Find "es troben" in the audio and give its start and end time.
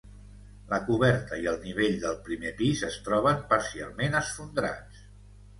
2.89-3.47